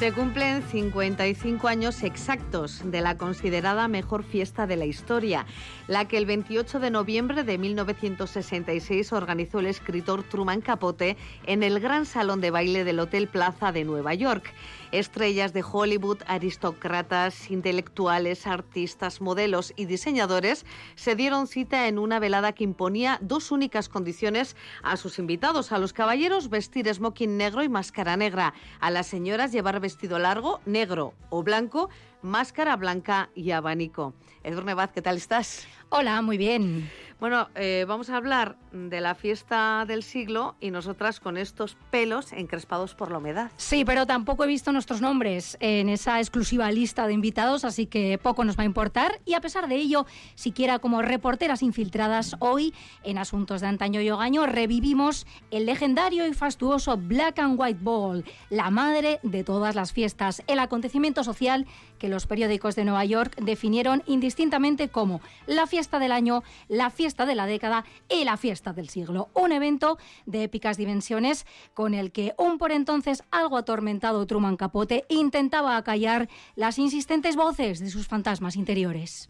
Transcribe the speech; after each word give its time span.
Se 0.00 0.12
cumplen 0.12 0.62
55 0.62 1.68
años 1.68 2.02
exactos 2.04 2.80
de 2.82 3.02
la 3.02 3.18
considerada 3.18 3.86
mejor 3.86 4.24
fiesta 4.24 4.66
de 4.66 4.76
la 4.76 4.86
historia, 4.86 5.44
la 5.88 6.08
que 6.08 6.16
el 6.16 6.24
28 6.24 6.80
de 6.80 6.90
noviembre 6.90 7.44
de 7.44 7.58
1966 7.58 9.12
organizó 9.12 9.58
el 9.58 9.66
escritor 9.66 10.22
Truman 10.22 10.62
Capote 10.62 11.18
en 11.44 11.62
el 11.62 11.80
Gran 11.80 12.06
Salón 12.06 12.40
de 12.40 12.50
Baile 12.50 12.84
del 12.84 12.98
Hotel 12.98 13.28
Plaza 13.28 13.72
de 13.72 13.84
Nueva 13.84 14.14
York. 14.14 14.54
Estrellas 14.90 15.52
de 15.52 15.62
Hollywood, 15.62 16.18
aristócratas, 16.26 17.50
intelectuales, 17.50 18.46
artistas, 18.46 19.20
modelos 19.20 19.72
y 19.76 19.84
diseñadores 19.84 20.64
se 20.96 21.14
dieron 21.14 21.46
cita 21.46 21.88
en 21.88 21.98
una 21.98 22.18
velada 22.18 22.52
que 22.52 22.64
imponía 22.64 23.18
dos 23.20 23.52
únicas 23.52 23.88
condiciones 23.88 24.56
a 24.82 24.96
sus 24.96 25.18
invitados. 25.18 25.72
A 25.72 25.78
los 25.78 25.92
caballeros 25.92 26.48
vestir 26.48 26.92
smoking 26.92 27.36
negro 27.36 27.62
y 27.62 27.68
máscara 27.68 28.16
negra. 28.16 28.54
A 28.80 28.90
las 28.90 29.06
señoras 29.06 29.52
llevar 29.52 29.78
vestido 29.90 30.18
largo, 30.18 30.60
negro 30.66 31.14
o 31.30 31.42
blanco, 31.42 31.90
máscara 32.22 32.76
blanca 32.76 33.30
y 33.34 33.50
abanico. 33.50 34.14
Edurne 34.42 34.74
Baz, 34.74 34.90
¿qué 34.92 35.02
tal 35.02 35.16
estás? 35.16 35.66
Hola, 35.90 36.22
muy 36.22 36.38
bien. 36.38 36.88
Bueno, 37.20 37.48
eh, 37.54 37.84
vamos 37.86 38.08
a 38.08 38.16
hablar 38.16 38.56
de 38.72 39.02
la 39.02 39.14
fiesta 39.14 39.84
del 39.86 40.02
siglo 40.02 40.56
y 40.58 40.70
nosotras 40.70 41.20
con 41.20 41.36
estos 41.36 41.76
pelos 41.90 42.32
encrespados 42.32 42.94
por 42.94 43.10
la 43.10 43.18
humedad. 43.18 43.50
Sí, 43.58 43.84
pero 43.84 44.06
tampoco 44.06 44.44
he 44.44 44.46
visto 44.46 44.72
nuestros 44.72 45.02
nombres 45.02 45.58
en 45.60 45.90
esa 45.90 46.18
exclusiva 46.18 46.72
lista 46.72 47.06
de 47.06 47.12
invitados, 47.12 47.66
así 47.66 47.84
que 47.84 48.16
poco 48.16 48.44
nos 48.44 48.58
va 48.58 48.62
a 48.62 48.66
importar. 48.66 49.20
Y 49.26 49.34
a 49.34 49.42
pesar 49.42 49.68
de 49.68 49.74
ello, 49.74 50.06
siquiera 50.34 50.78
como 50.78 51.02
reporteras 51.02 51.62
infiltradas, 51.62 52.36
hoy 52.38 52.72
en 53.02 53.18
Asuntos 53.18 53.60
de 53.60 53.66
Antaño 53.66 54.00
y 54.00 54.10
Hogaño 54.10 54.46
revivimos 54.46 55.26
el 55.50 55.66
legendario 55.66 56.26
y 56.26 56.32
fastuoso 56.32 56.96
Black 56.96 57.38
and 57.40 57.60
White 57.60 57.80
Ball, 57.82 58.24
la 58.48 58.70
madre 58.70 59.20
de 59.22 59.44
todas 59.44 59.74
las 59.74 59.92
fiestas, 59.92 60.42
el 60.46 60.58
acontecimiento 60.58 61.22
social 61.22 61.66
que 61.98 62.08
los 62.10 62.26
periódicos 62.26 62.76
de 62.76 62.84
Nueva 62.84 63.04
York 63.04 63.36
definieron 63.40 64.02
indistintamente 64.06 64.88
como 64.88 65.20
la 65.46 65.66
fiesta 65.66 65.98
del 65.98 66.12
año, 66.12 66.42
la 66.68 66.90
fiesta 66.90 67.26
de 67.26 67.34
la 67.34 67.46
década 67.46 67.84
y 68.08 68.24
la 68.24 68.36
fiesta 68.36 68.72
del 68.72 68.88
siglo. 68.88 69.30
Un 69.34 69.52
evento 69.52 69.98
de 70.26 70.44
épicas 70.44 70.76
dimensiones 70.76 71.46
con 71.74 71.94
el 71.94 72.12
que 72.12 72.34
un 72.36 72.58
por 72.58 72.72
entonces 72.72 73.22
algo 73.30 73.56
atormentado 73.56 74.26
Truman 74.26 74.56
Capote 74.56 75.04
intentaba 75.08 75.76
acallar 75.76 76.28
las 76.56 76.78
insistentes 76.78 77.36
voces 77.36 77.80
de 77.80 77.90
sus 77.90 78.08
fantasmas 78.08 78.56
interiores. 78.56 79.28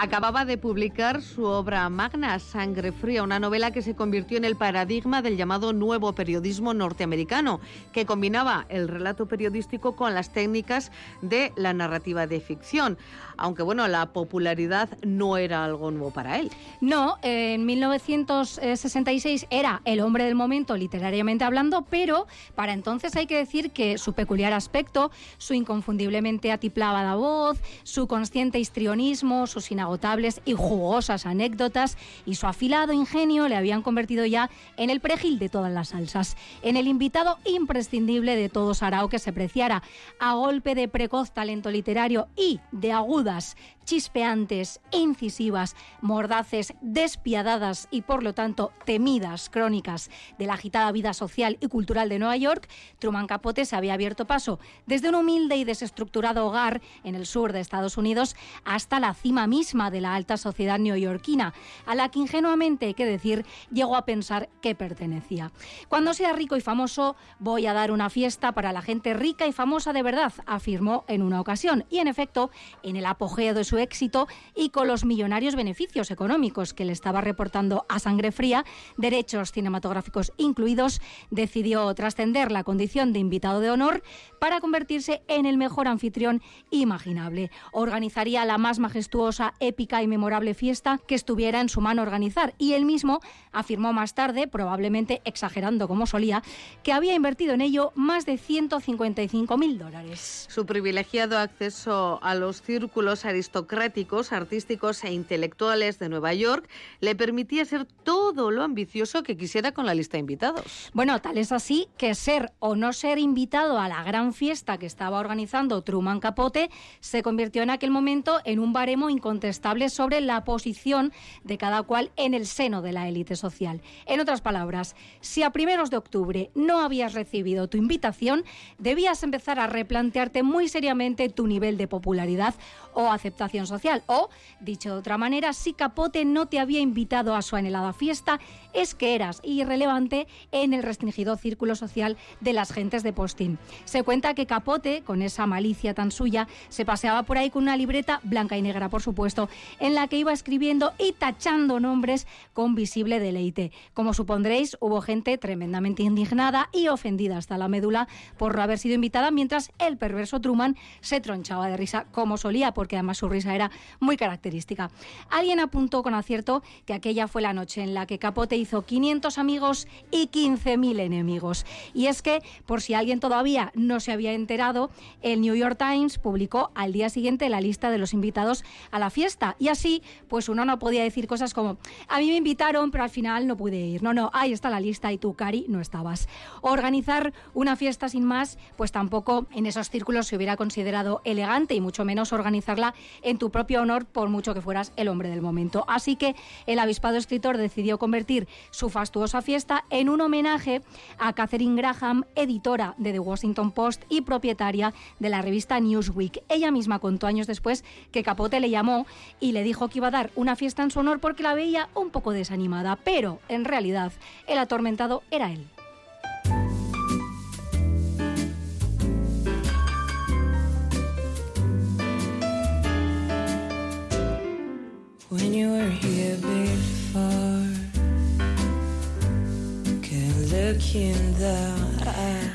Acababa 0.00 0.44
de 0.44 0.58
publicar 0.58 1.22
su 1.22 1.42
obra 1.42 1.88
magna, 1.88 2.38
Sangre 2.38 2.92
Fría, 2.92 3.24
una 3.24 3.40
novela 3.40 3.72
que 3.72 3.82
se 3.82 3.96
convirtió 3.96 4.38
en 4.38 4.44
el 4.44 4.54
paradigma 4.54 5.22
del 5.22 5.36
llamado 5.36 5.72
nuevo 5.72 6.12
periodismo 6.12 6.72
norteamericano, 6.72 7.58
que 7.90 8.06
combinaba 8.06 8.64
el 8.68 8.86
relato 8.86 9.26
periodístico 9.26 9.96
con 9.96 10.14
las 10.14 10.32
técnicas 10.32 10.92
de 11.20 11.52
la 11.56 11.72
narrativa 11.72 12.28
de 12.28 12.38
ficción. 12.38 12.96
Aunque 13.36 13.64
bueno, 13.64 13.88
la 13.88 14.06
popularidad 14.12 14.88
no 15.02 15.36
era 15.36 15.64
algo 15.64 15.90
nuevo 15.90 16.12
para 16.12 16.38
él. 16.38 16.52
No, 16.80 17.16
en 17.22 17.66
1966 17.66 19.46
era 19.50 19.82
el 19.84 19.98
hombre 19.98 20.24
del 20.24 20.36
momento 20.36 20.76
literariamente 20.76 21.42
hablando, 21.42 21.82
pero 21.82 22.28
para 22.54 22.72
entonces 22.72 23.16
hay 23.16 23.26
que 23.26 23.36
decir 23.36 23.72
que 23.72 23.98
su 23.98 24.12
peculiar 24.12 24.52
aspecto, 24.52 25.10
su 25.38 25.54
inconfundiblemente 25.54 26.52
atiplada 26.52 27.02
voz, 27.16 27.58
su 27.82 28.06
consciente 28.06 28.60
histrionismo, 28.60 29.48
sus 29.48 29.72
agotables 29.88 30.40
y 30.44 30.52
jugosas 30.52 31.26
anécdotas 31.26 31.96
y 32.26 32.34
su 32.34 32.46
afilado 32.46 32.92
ingenio 32.92 33.48
le 33.48 33.56
habían 33.56 33.82
convertido 33.82 34.26
ya 34.26 34.50
en 34.76 34.90
el 34.90 35.00
perejil 35.00 35.38
de 35.38 35.48
todas 35.48 35.72
las 35.72 35.88
salsas, 35.88 36.36
en 36.62 36.76
el 36.76 36.86
invitado 36.86 37.38
imprescindible 37.44 38.36
de 38.36 38.48
todo 38.48 38.74
Sarao 38.74 39.08
que 39.08 39.18
se 39.18 39.32
preciara 39.32 39.82
a 40.20 40.34
golpe 40.34 40.74
de 40.74 40.88
precoz 40.88 41.32
talento 41.32 41.70
literario 41.70 42.28
y 42.36 42.60
de 42.70 42.92
agudas, 42.92 43.56
chispeantes, 43.84 44.80
incisivas, 44.90 45.74
mordaces, 46.02 46.74
despiadadas 46.82 47.88
y 47.90 48.02
por 48.02 48.22
lo 48.22 48.34
tanto 48.34 48.70
temidas 48.84 49.48
crónicas 49.48 50.10
de 50.38 50.44
la 50.44 50.54
agitada 50.54 50.92
vida 50.92 51.14
social 51.14 51.56
y 51.60 51.68
cultural 51.68 52.10
de 52.10 52.18
Nueva 52.18 52.36
York, 52.36 52.68
Truman 52.98 53.26
Capote 53.26 53.64
se 53.64 53.76
había 53.76 53.94
abierto 53.94 54.26
paso 54.26 54.58
desde 54.86 55.08
un 55.08 55.14
humilde 55.14 55.56
y 55.56 55.64
desestructurado 55.64 56.46
hogar 56.46 56.82
en 57.02 57.14
el 57.14 57.24
sur 57.24 57.54
de 57.54 57.60
Estados 57.60 57.96
Unidos 57.96 58.36
hasta 58.66 59.00
la 59.00 59.14
cima 59.14 59.46
misma 59.46 59.77
de 59.78 60.00
la 60.00 60.14
alta 60.14 60.36
sociedad 60.36 60.78
neoyorquina, 60.78 61.54
a 61.86 61.94
la 61.94 62.10
que 62.10 62.18
ingenuamente, 62.18 62.86
hay 62.86 62.94
que 62.94 63.06
decir, 63.06 63.46
llegó 63.70 63.96
a 63.96 64.04
pensar 64.04 64.48
que 64.60 64.74
pertenecía. 64.74 65.52
Cuando 65.88 66.12
sea 66.12 66.32
rico 66.32 66.56
y 66.56 66.60
famoso, 66.60 67.16
voy 67.38 67.66
a 67.66 67.72
dar 67.72 67.92
una 67.92 68.10
fiesta 68.10 68.52
para 68.52 68.72
la 68.72 68.82
gente 68.82 69.14
rica 69.14 69.46
y 69.46 69.52
famosa 69.52 69.92
de 69.92 70.02
verdad, 70.02 70.32
afirmó 70.46 71.04
en 71.06 71.22
una 71.22 71.40
ocasión. 71.40 71.84
Y 71.88 71.98
en 71.98 72.08
efecto, 72.08 72.50
en 72.82 72.96
el 72.96 73.06
apogeo 73.06 73.54
de 73.54 73.64
su 73.64 73.78
éxito 73.78 74.26
y 74.54 74.70
con 74.70 74.88
los 74.88 75.04
millonarios 75.04 75.54
beneficios 75.54 76.10
económicos 76.10 76.74
que 76.74 76.84
le 76.84 76.92
estaba 76.92 77.20
reportando 77.20 77.86
a 77.88 77.98
sangre 77.98 78.32
fría, 78.32 78.64
derechos 78.96 79.52
cinematográficos 79.52 80.32
incluidos, 80.36 81.00
decidió 81.30 81.94
trascender 81.94 82.50
la 82.50 82.64
condición 82.64 83.12
de 83.12 83.20
invitado 83.20 83.60
de 83.60 83.70
honor 83.70 84.02
para 84.40 84.60
convertirse 84.60 85.22
en 85.28 85.46
el 85.46 85.56
mejor 85.56 85.88
anfitrión 85.88 86.42
imaginable. 86.70 87.50
Organizaría 87.72 88.44
la 88.44 88.58
más 88.58 88.78
majestuosa 88.78 89.54
épica 89.68 90.02
y 90.02 90.08
memorable 90.08 90.54
fiesta 90.54 90.98
que 91.06 91.14
estuviera 91.14 91.60
en 91.60 91.68
su 91.68 91.80
mano 91.80 92.02
organizar. 92.02 92.54
Y 92.58 92.72
él 92.72 92.84
mismo 92.84 93.20
afirmó 93.52 93.92
más 93.92 94.14
tarde, 94.14 94.48
probablemente 94.48 95.20
exagerando 95.24 95.88
como 95.88 96.06
solía, 96.06 96.42
que 96.82 96.92
había 96.92 97.14
invertido 97.14 97.54
en 97.54 97.60
ello 97.60 97.92
más 97.94 98.26
de 98.26 98.38
155 98.38 99.56
mil 99.58 99.78
dólares. 99.78 100.46
Su 100.50 100.66
privilegiado 100.66 101.38
acceso 101.38 102.18
a 102.22 102.34
los 102.34 102.62
círculos 102.62 103.24
aristocráticos, 103.24 104.32
artísticos 104.32 105.04
e 105.04 105.12
intelectuales 105.12 105.98
de 105.98 106.08
Nueva 106.08 106.34
York 106.34 106.68
le 107.00 107.14
permitía 107.14 107.64
ser 107.64 107.84
todo 107.84 108.50
lo 108.50 108.62
ambicioso 108.62 109.22
que 109.22 109.36
quisiera 109.36 109.72
con 109.72 109.86
la 109.86 109.94
lista 109.94 110.16
de 110.16 110.20
invitados. 110.20 110.90
Bueno, 110.92 111.20
tal 111.20 111.38
es 111.38 111.52
así 111.52 111.88
que 111.96 112.14
ser 112.14 112.52
o 112.58 112.76
no 112.76 112.92
ser 112.92 113.18
invitado 113.18 113.78
a 113.78 113.88
la 113.88 114.02
gran 114.02 114.32
fiesta 114.32 114.78
que 114.78 114.86
estaba 114.86 115.18
organizando 115.18 115.82
Truman 115.82 116.20
Capote 116.20 116.70
se 117.00 117.22
convirtió 117.22 117.62
en 117.62 117.70
aquel 117.70 117.90
momento 117.90 118.40
en 118.44 118.58
un 118.58 118.72
baremo 118.72 119.10
incontestable 119.10 119.57
sobre 119.88 120.20
la 120.20 120.44
posición 120.44 121.12
de 121.44 121.58
cada 121.58 121.82
cual 121.82 122.10
en 122.16 122.34
el 122.34 122.46
seno 122.46 122.82
de 122.82 122.92
la 122.92 123.08
élite 123.08 123.36
social. 123.36 123.80
En 124.06 124.20
otras 124.20 124.40
palabras, 124.40 124.96
si 125.20 125.42
a 125.42 125.50
primeros 125.50 125.90
de 125.90 125.96
octubre 125.96 126.50
no 126.54 126.80
habías 126.80 127.14
recibido 127.14 127.68
tu 127.68 127.76
invitación, 127.76 128.44
debías 128.78 129.22
empezar 129.22 129.58
a 129.58 129.66
replantearte 129.66 130.42
muy 130.42 130.68
seriamente 130.68 131.28
tu 131.28 131.46
nivel 131.46 131.76
de 131.76 131.88
popularidad 131.88 132.54
o 132.94 133.10
aceptación 133.10 133.66
social. 133.66 134.02
O, 134.06 134.28
dicho 134.60 134.92
de 134.92 134.98
otra 134.98 135.18
manera, 135.18 135.52
si 135.52 135.72
Capote 135.72 136.24
no 136.24 136.46
te 136.46 136.58
había 136.58 136.80
invitado 136.80 137.34
a 137.34 137.42
su 137.42 137.56
anhelada 137.56 137.92
fiesta, 137.92 138.40
es 138.72 138.94
que 138.94 139.14
eras 139.14 139.40
irrelevante 139.42 140.26
en 140.52 140.72
el 140.74 140.82
restringido 140.82 141.36
círculo 141.36 141.74
social 141.74 142.16
de 142.40 142.52
las 142.52 142.72
gentes 142.72 143.02
de 143.02 143.12
postín. 143.12 143.58
Se 143.84 144.02
cuenta 144.02 144.34
que 144.34 144.46
Capote, 144.46 145.02
con 145.02 145.22
esa 145.22 145.46
malicia 145.46 145.94
tan 145.94 146.10
suya, 146.10 146.48
se 146.68 146.84
paseaba 146.84 147.22
por 147.22 147.38
ahí 147.38 147.50
con 147.50 147.62
una 147.62 147.76
libreta 147.76 148.20
blanca 148.22 148.56
y 148.56 148.62
negra, 148.62 148.88
por 148.88 149.02
supuesto, 149.02 149.47
en 149.80 149.94
la 149.94 150.08
que 150.08 150.18
iba 150.18 150.32
escribiendo 150.32 150.92
y 150.98 151.12
tachando 151.12 151.80
nombres 151.80 152.26
con 152.52 152.74
visible 152.74 153.20
deleite. 153.20 153.72
Como 153.94 154.14
supondréis, 154.14 154.76
hubo 154.80 155.00
gente 155.00 155.38
tremendamente 155.38 156.02
indignada 156.02 156.68
y 156.72 156.88
ofendida 156.88 157.36
hasta 157.38 157.58
la 157.58 157.68
médula 157.68 158.08
por 158.36 158.56
no 158.56 158.62
haber 158.62 158.78
sido 158.78 158.94
invitada, 158.94 159.30
mientras 159.30 159.70
el 159.78 159.96
perverso 159.96 160.40
Truman 160.40 160.76
se 161.00 161.20
tronchaba 161.20 161.68
de 161.68 161.76
risa 161.76 162.06
como 162.12 162.36
solía, 162.36 162.72
porque 162.72 162.96
además 162.96 163.18
su 163.18 163.28
risa 163.28 163.54
era 163.54 163.70
muy 164.00 164.16
característica. 164.16 164.90
Alguien 165.30 165.60
apuntó 165.60 166.02
con 166.02 166.14
acierto 166.14 166.62
que 166.84 166.94
aquella 166.94 167.28
fue 167.28 167.42
la 167.42 167.52
noche 167.52 167.82
en 167.82 167.94
la 167.94 168.06
que 168.06 168.18
Capote 168.18 168.56
hizo 168.56 168.82
500 168.82 169.38
amigos 169.38 169.88
y 170.10 170.28
15.000 170.28 171.00
enemigos. 171.00 171.64
Y 171.94 172.06
es 172.06 172.22
que, 172.22 172.42
por 172.66 172.80
si 172.80 172.94
alguien 172.94 173.20
todavía 173.20 173.72
no 173.74 174.00
se 174.00 174.12
había 174.12 174.32
enterado, 174.32 174.90
el 175.22 175.40
New 175.40 175.54
York 175.54 175.78
Times 175.78 176.18
publicó 176.18 176.70
al 176.74 176.92
día 176.92 177.08
siguiente 177.08 177.48
la 177.48 177.60
lista 177.60 177.90
de 177.90 177.98
los 177.98 178.12
invitados 178.12 178.64
a 178.90 178.98
la 178.98 179.10
fiesta. 179.10 179.37
Y 179.58 179.68
así, 179.68 180.02
pues 180.28 180.48
uno 180.48 180.64
no 180.64 180.78
podía 180.78 181.02
decir 181.02 181.26
cosas 181.26 181.54
como, 181.54 181.78
a 182.08 182.18
mí 182.18 182.28
me 182.28 182.36
invitaron, 182.36 182.90
pero 182.90 183.04
al 183.04 183.10
final 183.10 183.46
no 183.46 183.56
pude 183.56 183.76
ir. 183.76 184.02
No, 184.02 184.12
no, 184.12 184.30
ahí 184.32 184.52
está 184.52 184.70
la 184.70 184.80
lista 184.80 185.12
y 185.12 185.18
tú, 185.18 185.34
Cari, 185.34 185.66
no 185.68 185.80
estabas. 185.80 186.28
Organizar 186.60 187.32
una 187.54 187.76
fiesta 187.76 188.08
sin 188.08 188.24
más, 188.24 188.58
pues 188.76 188.92
tampoco 188.92 189.46
en 189.52 189.66
esos 189.66 189.90
círculos 189.90 190.26
se 190.26 190.36
hubiera 190.36 190.56
considerado 190.56 191.20
elegante 191.24 191.74
y 191.74 191.80
mucho 191.80 192.04
menos 192.04 192.32
organizarla 192.32 192.94
en 193.22 193.38
tu 193.38 193.50
propio 193.50 193.82
honor, 193.82 194.06
por 194.06 194.28
mucho 194.28 194.54
que 194.54 194.60
fueras 194.60 194.92
el 194.96 195.08
hombre 195.08 195.28
del 195.28 195.42
momento. 195.42 195.84
Así 195.88 196.16
que 196.16 196.34
el 196.66 196.78
avispado 196.78 197.16
escritor 197.16 197.56
decidió 197.56 197.98
convertir 197.98 198.48
su 198.70 198.90
fastuosa 198.90 199.42
fiesta 199.42 199.84
en 199.90 200.08
un 200.08 200.20
homenaje 200.20 200.82
a 201.18 201.32
Catherine 201.32 201.80
Graham, 201.80 202.24
editora 202.34 202.94
de 202.98 203.12
The 203.12 203.18
Washington 203.20 203.70
Post 203.70 204.02
y 204.08 204.22
propietaria 204.22 204.92
de 205.18 205.28
la 205.28 205.42
revista 205.42 205.78
Newsweek. 205.80 206.42
Ella 206.48 206.70
misma 206.70 206.98
contó 206.98 207.26
años 207.26 207.46
después 207.46 207.84
que 208.10 208.22
Capote 208.22 208.60
le 208.60 208.70
llamó 208.70 209.06
y 209.40 209.52
le 209.52 209.62
dijo 209.62 209.88
que 209.88 209.98
iba 209.98 210.08
a 210.08 210.12
dar 210.12 210.30
una 210.34 210.56
fiesta 210.56 210.82
en 210.82 210.90
su 210.90 211.00
honor 211.00 211.20
porque 211.20 211.42
la 211.42 211.54
veía 211.54 211.88
un 211.94 212.10
poco 212.10 212.32
desanimada, 212.32 212.96
pero 212.96 213.40
en 213.48 213.64
realidad 213.64 214.12
el 214.46 214.58
atormentado 214.58 215.22
era 215.30 215.52
él. 215.52 215.66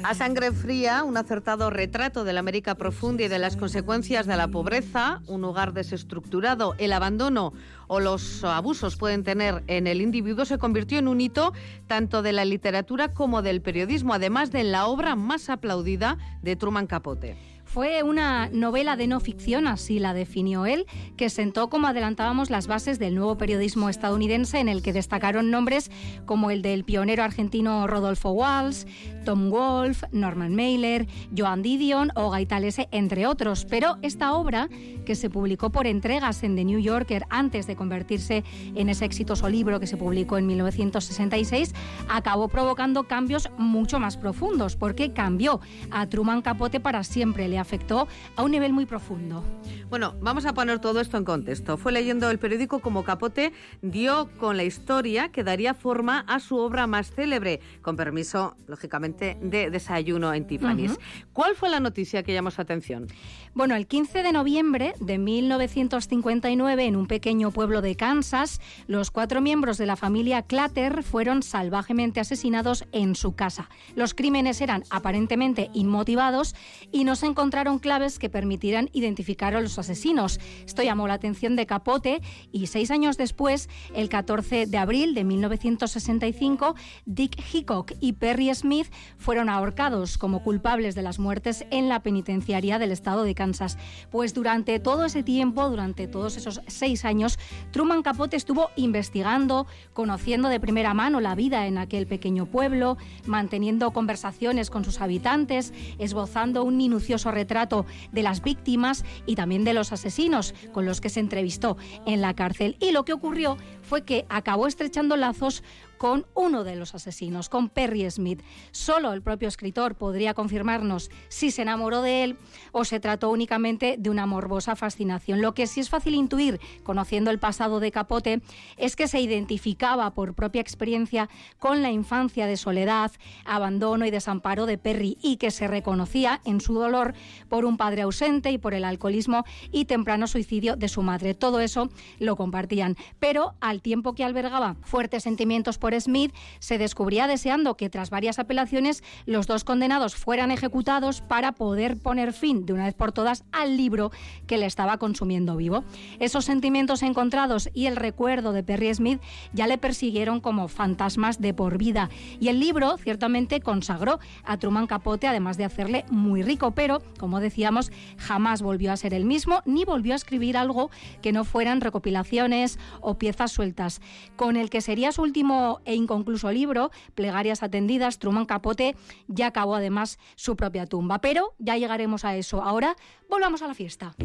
A 0.03 0.15
sangre 0.15 0.51
fría, 0.51 1.05
un 1.05 1.15
acertado 1.15 1.69
retrato 1.69 2.25
de 2.25 2.33
la 2.33 2.41
América 2.41 2.75
profunda 2.75 3.23
y 3.23 3.29
de 3.29 3.39
las 3.39 3.55
consecuencias 3.55 4.25
de 4.25 4.35
la 4.35 4.49
pobreza, 4.49 5.21
un 5.27 5.45
hogar 5.45 5.71
desestructurado, 5.71 6.75
el 6.77 6.91
abandono 6.91 7.53
o 7.87 8.01
los 8.01 8.43
abusos 8.43 8.97
pueden 8.97 9.23
tener 9.23 9.63
en 9.67 9.87
el 9.87 10.01
individuo 10.01 10.43
se 10.43 10.57
convirtió 10.57 10.99
en 10.99 11.07
un 11.07 11.21
hito 11.21 11.53
tanto 11.87 12.21
de 12.21 12.33
la 12.33 12.43
literatura 12.43 13.13
como 13.13 13.41
del 13.41 13.61
periodismo, 13.61 14.13
además 14.13 14.51
de 14.51 14.65
la 14.65 14.87
obra 14.87 15.15
más 15.15 15.49
aplaudida 15.49 16.17
de 16.41 16.57
Truman 16.57 16.85
Capote. 16.87 17.52
Fue 17.73 18.03
una 18.03 18.49
novela 18.49 18.95
de 18.95 19.07
no 19.07 19.19
ficción, 19.19 19.65
así 19.65 19.97
la 19.97 20.13
definió 20.13 20.67
él, 20.67 20.85
que 21.17 21.31
sentó, 21.31 21.71
como 21.71 21.87
adelantábamos, 21.87 22.51
las 22.51 22.67
bases 22.67 22.99
del 22.99 23.15
nuevo 23.15 23.35
periodismo 23.39 23.89
estadounidense 23.89 24.59
en 24.59 24.69
el 24.69 24.83
que 24.83 24.93
destacaron 24.93 25.49
nombres 25.49 25.89
como 26.27 26.51
el 26.51 26.61
del 26.61 26.83
pionero 26.83 27.23
argentino 27.23 27.87
Rodolfo 27.87 28.29
Walsh, 28.29 28.83
Tom 29.25 29.49
Wolfe, 29.49 30.05
Norman 30.11 30.55
Mailer, 30.55 31.07
Joan 31.35 31.63
Didion 31.63 32.11
o 32.13 32.29
Gaitalese, 32.29 32.89
entre 32.91 33.25
otros. 33.25 33.65
Pero 33.65 33.97
esta 34.03 34.33
obra, 34.33 34.69
que 35.03 35.15
se 35.15 35.31
publicó 35.31 35.71
por 35.71 35.87
entregas 35.87 36.43
en 36.43 36.55
The 36.55 36.65
New 36.65 36.79
Yorker 36.79 37.25
antes 37.31 37.65
de 37.65 37.75
convertirse 37.75 38.43
en 38.75 38.89
ese 38.89 39.05
exitoso 39.05 39.49
libro 39.49 39.79
que 39.79 39.87
se 39.87 39.97
publicó 39.97 40.37
en 40.37 40.45
1966, 40.45 41.73
acabó 42.07 42.49
provocando 42.49 43.07
cambios 43.07 43.49
mucho 43.57 43.97
más 43.97 44.15
profundos, 44.15 44.75
porque 44.75 45.11
cambió 45.11 45.59
a 45.89 46.05
Truman 46.07 46.43
Capote 46.43 46.79
para 46.79 47.03
siempre. 47.03 47.47
Afectó 47.63 48.07
a 48.35 48.43
un 48.43 48.51
nivel 48.51 48.73
muy 48.73 48.85
profundo. 48.85 49.43
Bueno, 49.89 50.15
vamos 50.21 50.45
a 50.45 50.53
poner 50.53 50.79
todo 50.79 50.99
esto 50.99 51.17
en 51.17 51.25
contexto. 51.25 51.77
Fue 51.77 51.91
leyendo 51.91 52.29
el 52.29 52.37
periódico 52.37 52.79
como 52.79 53.03
Capote 53.03 53.53
dio 53.81 54.29
con 54.37 54.57
la 54.57 54.63
historia 54.63 55.29
que 55.29 55.43
daría 55.43 55.73
forma 55.73 56.19
a 56.27 56.39
su 56.39 56.57
obra 56.57 56.87
más 56.87 57.11
célebre, 57.11 57.59
con 57.81 57.95
permiso, 57.95 58.55
lógicamente, 58.67 59.37
de 59.41 59.69
Desayuno 59.69 60.33
en 60.33 60.45
Tiffany's. 60.47 60.97
¿Cuál 61.31 61.55
fue 61.55 61.69
la 61.69 61.79
noticia 61.79 62.23
que 62.23 62.33
llamó 62.33 62.51
su 62.51 62.61
atención? 62.61 63.07
Bueno, 63.53 63.75
el 63.75 63.85
15 63.85 64.23
de 64.23 64.31
noviembre 64.31 64.93
de 64.99 65.17
1959, 65.19 66.85
en 66.85 66.95
un 66.95 67.07
pequeño 67.07 67.51
pueblo 67.51 67.81
de 67.81 67.95
Kansas, 67.95 68.61
los 68.87 69.11
cuatro 69.11 69.41
miembros 69.41 69.77
de 69.77 69.85
la 69.85 69.95
familia 69.95 70.41
Clatter 70.41 71.03
fueron 71.03 71.43
salvajemente 71.43 72.19
asesinados 72.19 72.85
en 72.91 73.15
su 73.15 73.35
casa. 73.35 73.69
Los 73.95 74.15
crímenes 74.15 74.59
eran 74.61 74.83
aparentemente 74.89 75.69
inmotivados 75.73 76.55
y 76.91 77.03
no 77.03 77.15
se 77.15 77.27
encontraron 77.27 77.42
claves 77.49 78.19
que 78.19 78.29
permitieran 78.29 78.89
identificar 78.93 79.55
a 79.55 79.61
los 79.61 79.77
asesinos. 79.77 80.39
Esto 80.65 80.81
llamó 80.81 81.07
la 81.07 81.15
atención 81.15 81.55
de 81.55 81.65
Capote 81.65 82.21
y 82.51 82.67
seis 82.67 82.91
años 82.91 83.17
después, 83.17 83.69
el 83.93 84.09
14 84.09 84.65
de 84.65 84.77
abril 84.77 85.13
de 85.13 85.23
1965, 85.23 86.75
Dick 87.05 87.41
Hickok 87.53 87.93
y 87.99 88.13
Perry 88.13 88.53
Smith 88.53 88.87
fueron 89.17 89.49
ahorcados 89.49 90.17
como 90.17 90.43
culpables 90.43 90.95
de 90.95 91.01
las 91.01 91.19
muertes 91.19 91.65
en 91.71 91.89
la 91.89 92.01
penitenciaría 92.01 92.79
del 92.79 92.91
estado 92.91 93.23
de 93.23 93.35
Kansas. 93.35 93.77
Pues 94.09 94.33
durante 94.33 94.79
todo 94.79 95.05
ese 95.05 95.23
tiempo, 95.23 95.69
durante 95.69 96.07
todos 96.07 96.37
esos 96.37 96.61
seis 96.67 97.05
años, 97.05 97.37
Truman 97.71 98.03
Capote 98.03 98.37
estuvo 98.37 98.69
investigando, 98.75 99.67
conociendo 99.93 100.49
de 100.49 100.59
primera 100.59 100.93
mano 100.93 101.19
la 101.19 101.35
vida 101.35 101.67
en 101.67 101.77
aquel 101.77 102.07
pequeño 102.07 102.45
pueblo, 102.45 102.97
manteniendo 103.25 103.91
conversaciones 103.91 104.69
con 104.69 104.85
sus 104.85 105.01
habitantes, 105.01 105.73
esbozando 105.99 106.63
un 106.63 106.77
minucioso 106.77 107.32
retrato 107.33 107.85
de 108.11 108.23
las 108.23 108.41
víctimas 108.41 109.03
y 109.25 109.35
también 109.35 109.63
de 109.63 109.73
los 109.73 109.91
asesinos 109.91 110.53
con 110.71 110.85
los 110.85 111.01
que 111.01 111.09
se 111.09 111.19
entrevistó 111.19 111.77
en 112.05 112.21
la 112.21 112.33
cárcel. 112.33 112.77
Y 112.79 112.91
lo 112.91 113.05
que 113.05 113.13
ocurrió 113.13 113.57
fue 113.81 114.03
que 114.03 114.25
acabó 114.29 114.67
estrechando 114.67 115.17
lazos 115.17 115.63
con 116.03 116.25
uno 116.33 116.65
de 116.65 116.75
los 116.75 116.95
asesinos, 116.95 117.47
con 117.47 117.69
Perry 117.69 118.11
Smith. 118.11 118.43
Solo 118.71 119.13
el 119.13 119.21
propio 119.21 119.47
escritor 119.47 119.95
podría 119.95 120.33
confirmarnos 120.33 121.09
si 121.29 121.49
se 121.49 121.61
enamoró 121.61 122.01
de 122.01 122.25
él 122.25 122.37
o 122.73 122.83
se 122.83 122.99
trató 122.99 123.29
únicamente 123.29 123.95
de 123.97 124.09
una 124.09 124.25
morbosa 124.25 124.75
fascinación. 124.75 125.41
Lo 125.41 125.53
que 125.53 125.65
sí 125.65 125.79
es 125.79 125.89
fácil 125.89 126.15
intuir, 126.15 126.59
conociendo 126.83 127.31
el 127.31 127.39
pasado 127.39 127.79
de 127.79 127.93
Capote, 127.93 128.41
es 128.75 128.97
que 128.97 129.07
se 129.07 129.21
identificaba 129.21 130.13
por 130.13 130.33
propia 130.33 130.59
experiencia 130.59 131.29
con 131.57 131.81
la 131.81 131.89
infancia 131.89 132.47
de 132.47 132.57
soledad, 132.57 133.13
abandono 133.45 134.05
y 134.05 134.11
desamparo 134.11 134.65
de 134.65 134.77
Perry 134.77 135.17
y 135.21 135.37
que 135.37 135.51
se 135.51 135.69
reconocía 135.69 136.41
en 136.43 136.59
su 136.59 136.73
dolor 136.73 137.13
por 137.47 137.63
un 137.63 137.77
padre 137.77 138.01
ausente 138.01 138.51
y 138.51 138.57
por 138.57 138.73
el 138.73 138.83
alcoholismo 138.83 139.45
y 139.71 139.85
temprano 139.85 140.27
suicidio 140.27 140.75
de 140.75 140.89
su 140.89 141.01
madre. 141.01 141.33
Todo 141.33 141.61
eso 141.61 141.89
lo 142.19 142.35
compartían, 142.35 142.97
pero 143.19 143.53
al 143.61 143.81
tiempo 143.81 144.15
que 144.15 144.25
albergaba 144.25 144.75
fuertes 144.81 145.23
sentimientos 145.23 145.77
por 145.77 145.92
Smith, 145.99 146.33
se 146.59 146.77
descubría 146.77 147.27
deseando 147.27 147.75
que 147.75 147.89
tras 147.89 148.09
varias 148.09 148.39
apelaciones 148.39 149.03
los 149.25 149.47
dos 149.47 149.63
condenados 149.63 150.15
fueran 150.15 150.51
ejecutados 150.51 151.21
para 151.21 151.51
poder 151.51 151.97
poner 151.97 152.33
fin 152.33 152.65
de 152.65 152.73
una 152.73 152.85
vez 152.85 152.93
por 152.93 153.11
todas 153.11 153.43
al 153.51 153.77
libro 153.77 154.11
que 154.47 154.57
le 154.57 154.65
estaba 154.65 154.97
consumiendo 154.97 155.55
vivo. 155.55 155.83
Esos 156.19 156.45
sentimientos 156.45 157.03
encontrados 157.03 157.69
y 157.73 157.87
el 157.87 157.95
recuerdo 157.95 158.53
de 158.53 158.63
Perry 158.63 158.93
Smith 158.93 159.21
ya 159.53 159.67
le 159.67 159.77
persiguieron 159.77 160.39
como 160.39 160.67
fantasmas 160.67 161.41
de 161.41 161.53
por 161.53 161.77
vida 161.77 162.09
y 162.39 162.49
el 162.49 162.59
libro 162.59 162.97
ciertamente 162.97 163.61
consagró 163.61 164.19
a 164.43 164.57
Truman 164.57 164.87
Capote 164.87 165.27
además 165.27 165.57
de 165.57 165.65
hacerle 165.65 166.05
muy 166.09 166.43
rico, 166.43 166.71
pero 166.71 167.01
como 167.19 167.39
decíamos 167.39 167.91
jamás 168.17 168.61
volvió 168.61 168.91
a 168.91 168.97
ser 168.97 169.13
el 169.13 169.25
mismo 169.25 169.61
ni 169.65 169.85
volvió 169.85 170.13
a 170.13 170.17
escribir 170.17 170.57
algo 170.57 170.89
que 171.21 171.31
no 171.31 171.43
fueran 171.43 171.81
recopilaciones 171.81 172.79
o 173.01 173.17
piezas 173.17 173.51
sueltas. 173.51 174.01
Con 174.35 174.57
el 174.57 174.69
que 174.69 174.81
sería 174.81 175.11
su 175.11 175.21
último 175.21 175.79
e 175.85 175.95
inconcluso 175.95 176.51
libro, 176.51 176.91
Plegarias 177.15 177.63
Atendidas, 177.63 178.19
Truman 178.19 178.45
Capote 178.45 178.95
ya 179.27 179.47
acabó 179.47 179.75
además 179.75 180.19
su 180.35 180.55
propia 180.55 180.85
tumba. 180.85 181.19
Pero 181.19 181.53
ya 181.59 181.77
llegaremos 181.77 182.25
a 182.25 182.35
eso. 182.35 182.61
Ahora 182.61 182.95
volvamos 183.29 183.61
a 183.61 183.67
la 183.67 183.73
fiesta. 183.73 184.15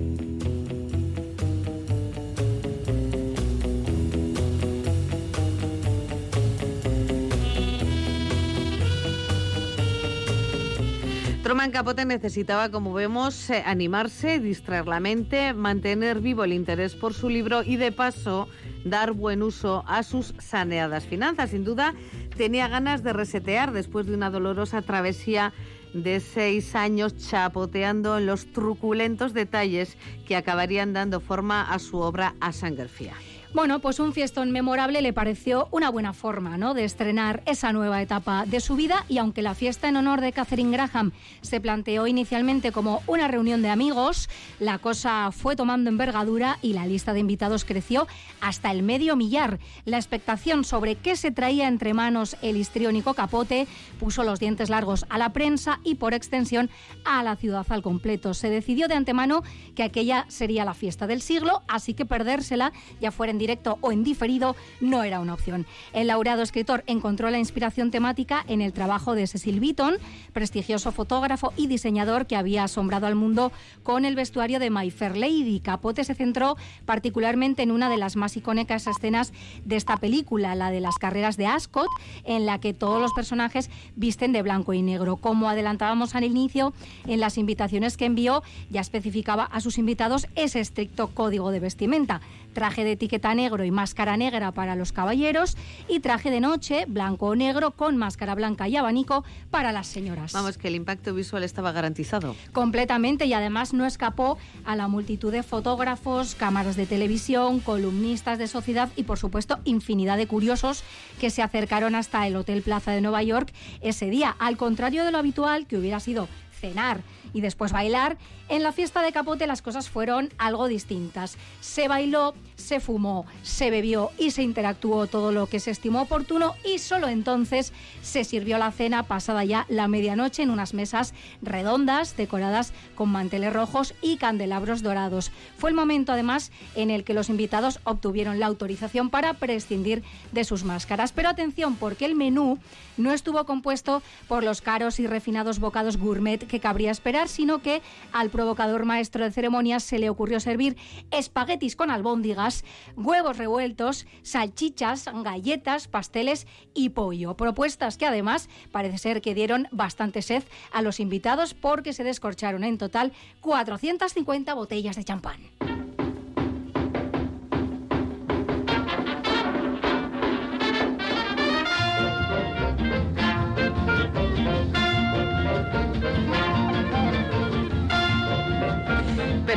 Truman 11.49 11.71
Capote 11.71 12.05
necesitaba, 12.05 12.71
como 12.71 12.93
vemos, 12.93 13.49
eh, 13.49 13.63
animarse, 13.65 14.39
distraer 14.39 14.87
la 14.87 15.01
mente, 15.01 15.55
mantener 15.55 16.21
vivo 16.21 16.45
el 16.45 16.53
interés 16.53 16.95
por 16.95 17.15
su 17.15 17.31
libro 17.31 17.63
y, 17.63 17.77
de 17.77 17.91
paso, 17.91 18.49
dar 18.85 19.13
buen 19.13 19.43
uso 19.43 19.83
a 19.87 20.03
sus 20.03 20.35
saneadas 20.39 21.07
finanzas. 21.07 21.49
Sin 21.49 21.65
duda, 21.65 21.95
tenía 22.37 22.69
ganas 22.69 23.03
de 23.03 23.15
resetear 23.15 23.73
después 23.73 24.05
de 24.05 24.13
una 24.15 24.29
dolorosa 24.29 24.83
travesía 24.83 25.55
de 25.95 26.21
seis 26.21 26.75
años 26.75 27.17
chapoteando 27.17 28.19
en 28.19 28.27
los 28.27 28.53
truculentos 28.53 29.33
detalles 29.33 29.97
que 30.27 30.37
acabarían 30.37 30.93
dando 30.93 31.19
forma 31.19 31.63
a 31.63 31.79
su 31.79 31.97
obra 31.97 32.35
A 32.41 32.53
Sangre 32.53 32.89
Fría. 32.89 33.15
Bueno, 33.55 33.79
pues 33.79 33.99
un 33.99 34.13
fiestón 34.13 34.51
memorable 34.51 35.01
le 35.01 35.15
pareció 35.15 35.69
una 35.71 35.89
buena 35.89 36.13
forma 36.13 36.59
¿no? 36.59 36.75
de 36.75 36.85
estrenar 36.85 37.43
esa 37.47 37.73
nueva 37.73 38.03
etapa 38.03 38.45
de 38.45 38.61
su 38.61 38.77
vida 38.77 39.07
y 39.09 39.17
aunque 39.17 39.41
la 39.41 39.55
fiesta 39.55 39.89
en 39.89 39.97
honor 39.97 40.21
de 40.21 40.33
Catherine 40.33 40.71
Graham 40.71 41.13
se 41.41 41.59
planteó 41.59 42.07
inicialmente 42.07 42.73
como 42.73 43.03
una 43.07 43.27
reunión 43.27 43.63
de 43.63 43.71
amigos, 43.71 44.29
la 44.61 44.77
cosa 44.77 45.31
fue 45.33 45.57
tomando 45.57 45.89
envergadura 45.89 46.59
y 46.61 46.75
la 46.75 46.87
lista 46.87 47.15
de 47.15 47.21
invitados 47.21 47.65
creció 47.65 48.07
hasta 48.43 48.71
el 48.71 48.83
medio 48.83 49.17
millar. 49.17 49.59
La 49.87 49.97
expectación 49.97 50.63
sobre 50.63 50.97
qué 50.97 51.17
se 51.17 51.31
traía 51.31 51.69
entre 51.69 51.95
manos 51.95 52.37
el 52.43 52.59
histriónico 52.59 53.15
capote 53.15 53.67
puso 53.99 54.25
los 54.25 54.41
dientes 54.41 54.69
largos 54.69 55.07
a 55.09 55.17
la 55.17 55.33
prensa 55.33 55.81
y 55.85 55.95
por 55.95 56.13
extensión 56.13 56.69
a 57.07 57.23
la 57.23 57.35
ciudad 57.35 57.67
al 57.71 57.81
completo. 57.81 58.35
Se 58.35 58.51
decidió 58.51 58.89
de 58.89 58.95
antemano 58.95 59.43
que 59.75 59.85
aquella 59.85 60.27
sería 60.29 60.67
la 60.67 60.75
fiesta 60.75 61.07
del 61.07 61.23
siglo, 61.23 61.63
así 61.67 61.95
que 61.95 62.05
perdérsela, 62.05 62.73
ya 63.01 63.11
fuera 63.11 63.31
en 63.31 63.38
directo 63.39 63.79
o 63.81 63.93
en 63.93 64.05
diferido, 64.05 64.57
no 64.81 65.03
era 65.03 65.21
una 65.21 65.35
opción. 65.35 65.67
El 65.93 66.09
laureado 66.09 66.43
escritor 66.43 66.85
encontró 66.87 67.31
la 67.31 67.39
inspiración 67.39 67.91
temática 67.91 68.45
en 68.49 68.61
el 68.61 68.73
trabajo 68.73 69.15
de 69.15 69.27
Cecil 69.27 69.61
Beaton, 69.61 69.97
prestigioso 70.33 70.93
fotógrafo 70.93 71.53
y 71.57 71.67
diseñador 71.67 72.27
que 72.27 72.37
había 72.37 72.65
asombrado 72.65 73.07
al 73.07 73.15
mundo 73.15 73.53
con 73.83 74.05
el 74.05 74.15
vestuario 74.15 74.59
de 74.59 74.71
My 74.71 74.91
Fair 74.91 75.17
Lady. 75.17 75.61
Capote 75.61 76.05
se 76.05 76.15
centró 76.15 76.57
particularmente 76.85 77.63
en 77.63 77.71
una 77.71 77.89
de 77.89 77.97
las 77.97 78.17
más 78.17 78.37
icónicas 78.37 78.87
escenas 78.87 79.33
de 79.65 79.77
esta 79.77 79.97
película, 79.97 80.55
la 80.55 80.71
de 80.71 80.81
las 80.81 80.97
carreras 80.97 81.37
de 81.37 81.47
Ascot, 81.47 81.89
en 82.25 82.47
la 82.47 82.61
que 82.61 82.75
todos 82.75 83.01
los 83.01 83.13
personajes 83.13 83.71
visten 83.97 84.33
de 84.33 84.43
blanco 84.43 84.73
y 84.73 84.83
negro. 84.83 85.17
Como 85.17 85.49
adelantábamos 85.49 86.15
al 86.15 86.25
inicio, 86.25 86.73
en 87.07 87.21
las 87.21 87.39
invitaciones 87.39 87.97
que 87.97 88.07
envió 88.07 88.43
ya 88.71 88.81
especificaba 88.81 89.45
a 89.45 89.61
sus 89.61 89.79
invitados 89.79 90.27
ese 90.35 90.61
estricto 90.61 91.09
código 91.09 91.51
de 91.51 91.61
vestimenta 91.61 92.21
traje 92.59 92.83
de 92.83 92.93
etiqueta 92.93 93.28
negro 93.35 93.65
y 93.65 93.71
máscara 93.71 94.17
negra 94.17 94.53
para 94.53 94.77
los 94.77 94.93
caballeros 94.93 95.57
y 95.89 96.01
traje 96.01 96.31
de 96.31 96.41
noche 96.41 96.85
blanco 96.87 97.27
o 97.27 97.35
negro 97.35 97.73
con 97.73 97.97
máscara 97.97 98.35
blanca 98.35 98.69
y 98.69 98.77
abanico 98.77 99.25
para 99.51 99.73
las 99.73 99.87
señoras. 99.87 100.33
Vamos, 100.33 100.59
que 100.59 100.69
el 100.69 100.75
impacto 100.75 101.15
visual 101.15 101.45
estaba 101.45 101.73
garantizado. 101.73 102.35
Completamente 102.53 103.27
y 103.27 103.33
además 103.33 103.73
no 103.73 103.87
escapó 103.87 104.39
a 104.65 104.77
la 104.77 104.89
multitud 104.89 105.33
de 105.33 105.43
fotógrafos, 105.43 106.35
cámaras 106.35 106.77
de 106.77 106.87
televisión, 106.87 107.61
columnistas 107.61 108.39
de 108.39 108.49
sociedad 108.49 108.91
y 108.97 109.05
por 109.05 109.19
supuesto 109.19 109.59
infinidad 109.65 110.17
de 110.17 110.27
curiosos 110.27 110.83
que 111.21 111.31
se 111.31 111.43
acercaron 111.43 111.95
hasta 111.95 112.27
el 112.27 112.37
Hotel 112.37 112.63
Plaza 112.63 112.93
de 112.93 113.01
Nueva 113.01 113.23
York 113.23 113.53
ese 113.81 114.11
día, 114.11 114.35
al 114.39 114.57
contrario 114.57 115.05
de 115.05 115.13
lo 115.13 115.19
habitual 115.19 115.67
que 115.67 115.77
hubiera 115.77 116.01
sido 116.01 116.29
cenar 116.59 117.03
y 117.33 117.41
después 117.41 117.73
bailar, 117.73 118.17
en 118.49 118.63
la 118.63 118.73
fiesta 118.73 119.03
de 119.03 119.13
Capote 119.13 119.47
las 119.47 119.63
cosas 119.63 119.89
fueron 119.89 120.33
algo 120.39 120.69
distintas. 120.69 121.37
Se 121.61 121.89
bailó, 121.89 122.35
se 122.59 122.81
fumó, 122.81 123.25
se 123.43 123.71
bebió 123.71 124.11
y 124.19 124.33
se 124.33 124.43
interactuó 124.43 125.07
todo 125.07 125.33
lo 125.33 125.47
que 125.47 125.61
se 125.61 125.71
estimó 125.71 126.03
oportuno 126.03 126.55
y 126.65 126.79
solo 126.79 127.09
entonces 127.09 127.73
se 128.03 128.25
sirvió 128.25 128.59
la 128.59 128.73
cena 128.73 129.05
pasada 129.05 129.45
ya 129.45 129.65
la 129.69 129.89
medianoche 129.89 130.43
en 130.43 130.51
unas 130.51 130.75
mesas 130.75 131.15
redondas 131.41 132.17
decoradas 132.17 132.73
con 132.95 133.09
manteles 133.09 133.53
rojos 133.53 133.95
y 134.03 134.17
candelabros 134.17 134.83
dorados. 134.83 135.31
Fue 135.57 135.71
el 135.71 135.77
momento 135.77 136.13
además 136.13 136.53
en 136.75 136.91
el 136.91 137.05
que 137.05 137.15
los 137.15 137.31
invitados 137.31 137.81
obtuvieron 137.85 138.39
la 138.41 138.47
autorización 138.47 139.09
para 139.09 139.35
prescindir 139.35 140.03
de 140.33 140.45
sus 140.45 140.65
máscaras. 140.65 141.13
Pero 141.13 141.29
atención 141.29 141.77
porque 141.77 142.05
el 142.05 142.15
menú 142.15 142.59
no 142.97 143.13
estuvo 143.13 143.45
compuesto 143.45 144.03
por 144.27 144.45
los 144.45 144.61
caros 144.61 144.99
y 144.99 145.07
refinados 145.07 145.61
bocados 145.61 145.97
gourmet 145.97 146.47
que 146.47 146.61
cabría 146.61 146.91
esperar, 146.91 147.29
sino 147.29 147.63
que 147.63 147.81
al 148.13 148.31
provocador 148.31 148.85
maestro 148.85 149.25
de 149.25 149.31
ceremonias 149.31 149.85
se 149.85 149.99
le 149.99 150.11
ocurrió 150.11 150.41
servir 150.41 150.77
espaguetis 151.11 151.77
con 151.77 151.91
albóndigas, 151.91 152.48
huevos 152.97 153.37
revueltos, 153.37 154.07
salchichas, 154.23 155.07
galletas, 155.23 155.89
pasteles 155.89 156.47
y 156.75 156.91
pollo. 156.91 157.37
Propuestas 157.37 157.97
que 157.97 158.07
además 158.07 158.49
parece 158.73 158.99
ser 158.99 159.21
que 159.21 159.35
dieron 159.35 159.69
bastante 159.71 160.23
sed 160.23 160.43
a 160.73 160.83
los 160.83 161.01
invitados 161.01 161.55
porque 161.55 161.93
se 161.93 162.05
descorcharon 162.05 162.65
en 162.65 162.79
total 162.79 163.13
450 163.41 164.55
botellas 164.55 164.97
de 164.97 165.05
champán. 165.05 165.41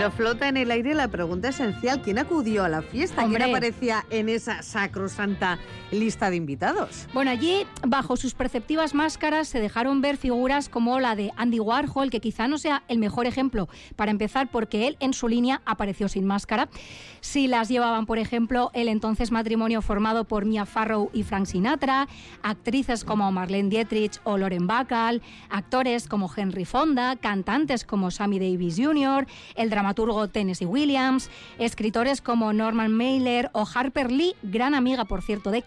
Pero 0.01 0.11
flota 0.11 0.47
en 0.47 0.57
el 0.57 0.71
aire 0.71 0.95
la 0.95 1.09
pregunta 1.09 1.49
esencial, 1.49 2.01
¿quién 2.01 2.17
acudió 2.17 2.63
a 2.63 2.69
la 2.69 2.81
fiesta? 2.81 3.23
¿Quién 3.27 3.43
aparecía 3.43 4.03
en 4.09 4.29
esa 4.29 4.63
sacrosanta 4.63 5.59
lista 5.91 6.29
de 6.29 6.35
invitados? 6.37 7.07
Bueno, 7.13 7.31
allí, 7.31 7.65
bajo 7.85 8.17
sus 8.17 8.33
perceptivas 8.33 8.93
máscaras, 8.93 9.47
se 9.47 9.59
dejaron 9.59 10.01
ver 10.01 10.17
figuras 10.17 10.69
como 10.69 10.99
la 10.99 11.15
de 11.15 11.31
Andy 11.37 11.59
Warhol, 11.59 12.09
que 12.09 12.19
quizá 12.19 12.47
no 12.47 12.57
sea 12.57 12.83
el 12.87 12.97
mejor 12.97 13.25
ejemplo 13.25 13.67
para 13.95 14.11
empezar, 14.11 14.49
porque 14.49 14.87
él 14.87 14.97
en 14.99 15.13
su 15.13 15.27
línea 15.27 15.61
apareció 15.65 16.07
sin 16.07 16.25
máscara. 16.25 16.69
Si 17.19 17.47
las 17.47 17.69
llevaban, 17.69 18.05
por 18.05 18.17
ejemplo, 18.17 18.71
el 18.73 18.87
entonces 18.87 19.31
matrimonio 19.31 19.81
formado 19.81 20.23
por 20.23 20.45
Mia 20.45 20.65
Farrow 20.65 21.09
y 21.13 21.23
Frank 21.23 21.45
Sinatra, 21.45 22.07
actrices 22.41 23.03
como 23.03 23.31
Marlene 23.31 23.69
Dietrich 23.69 24.19
o 24.23 24.37
Lauren 24.37 24.67
Bacall, 24.67 25.21
actores 25.49 26.07
como 26.07 26.31
Henry 26.35 26.65
Fonda, 26.65 27.15
cantantes 27.15 27.85
como 27.85 28.11
Sammy 28.11 28.39
Davis 28.39 28.77
Jr., 28.77 29.27
el 29.55 29.69
dramaturgo 29.69 30.27
Tennessee 30.27 30.65
Williams, 30.65 31.29
escritores 31.59 32.21
como 32.21 32.53
Norman 32.53 32.91
Mailer 32.91 33.49
o 33.53 33.65
Harper 33.71 34.11
Lee, 34.11 34.35
gran 34.41 34.73
amiga, 34.73 35.05
por 35.05 35.21
cierto, 35.21 35.51
de 35.51 35.61